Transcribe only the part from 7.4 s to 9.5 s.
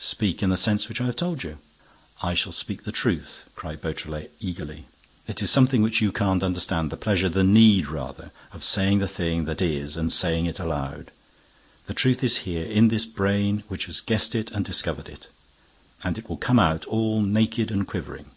need, rather, of saying the thing